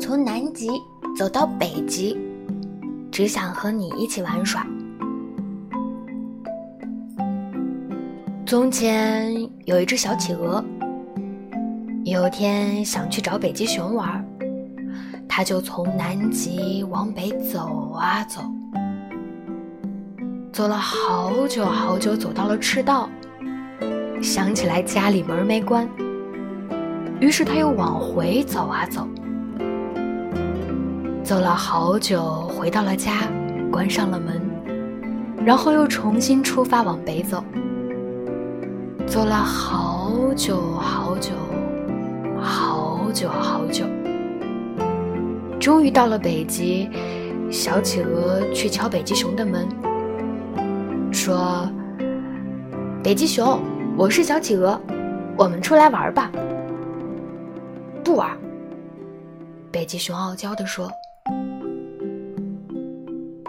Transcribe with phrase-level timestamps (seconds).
[0.00, 0.70] 从南极
[1.14, 2.18] 走到北极，
[3.12, 4.66] 只想和你一起玩耍。
[8.46, 9.30] 从前
[9.66, 10.64] 有一只小企鹅，
[12.04, 14.24] 有天想去找北极熊玩，
[15.28, 18.40] 它就从南极往北走啊走，
[20.50, 23.08] 走了好久好久，走到了赤道，
[24.22, 25.86] 想起来家里门没关，
[27.20, 29.06] 于是它又往回走啊走。
[31.30, 33.30] 走了好久，回到了家，
[33.70, 34.42] 关上了门，
[35.46, 37.44] 然后又重新出发往北走。
[39.06, 41.30] 走了好久好久，
[42.42, 43.84] 好久好久，
[45.60, 46.90] 终于到了北极。
[47.48, 49.68] 小企鹅去敲北极熊的门，
[51.12, 51.64] 说
[53.04, 53.60] ：“北极熊，
[53.96, 54.80] 我是小企鹅，
[55.36, 56.28] 我们出来玩吧。”
[58.02, 58.36] 不玩。
[59.70, 60.90] 北极熊傲娇地说。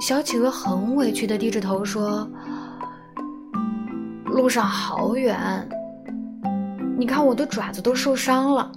[0.00, 2.26] 小企鹅很委屈的低着头说
[4.24, 5.36] ：“路上好远，
[6.96, 8.70] 你看我的爪子都受伤了。”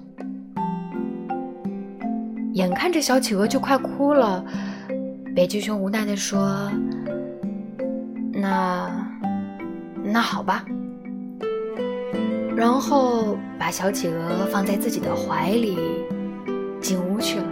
[2.54, 4.44] 眼看着小企鹅就快哭了，
[5.36, 6.70] 北极熊无奈的说
[8.34, 8.92] ：“那
[10.04, 10.66] 那好吧。”
[12.58, 15.78] 然后把小企鹅放在自己的怀里，
[16.82, 17.46] 进屋去了。